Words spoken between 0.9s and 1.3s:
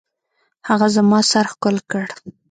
زما